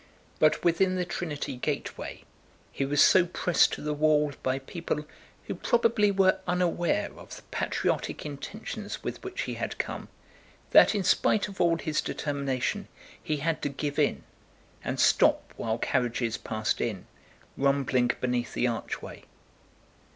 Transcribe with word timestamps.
But 0.39 0.63
within 0.63 0.95
the 0.95 1.05
Trinity 1.05 1.55
Gateway 1.57 2.23
he 2.71 2.85
was 2.85 3.03
so 3.03 3.27
pressed 3.27 3.71
to 3.73 3.81
the 3.83 3.93
wall 3.93 4.33
by 4.41 4.57
people 4.57 5.05
who 5.45 5.53
probably 5.53 6.09
were 6.09 6.39
unaware 6.47 7.11
of 7.15 7.35
the 7.35 7.43
patriotic 7.51 8.25
intentions 8.25 9.03
with 9.03 9.23
which 9.23 9.41
he 9.41 9.53
had 9.53 9.77
come 9.77 10.07
that 10.71 10.95
in 10.95 11.03
spite 11.03 11.47
of 11.47 11.61
all 11.61 11.77
his 11.77 12.01
determination 12.01 12.87
he 13.21 13.37
had 13.37 13.61
to 13.61 13.69
give 13.69 13.99
in, 13.99 14.23
and 14.83 14.99
stop 14.99 15.53
while 15.55 15.77
carriages 15.77 16.35
passed 16.35 16.81
in, 16.81 17.05
rumbling 17.55 18.09
beneath 18.19 18.55
the 18.55 18.65
archway. 18.65 19.25